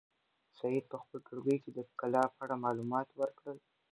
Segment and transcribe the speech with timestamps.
[0.57, 3.57] سعید په خپل ټولګي کې د کلا په اړه معلومات ورکړل.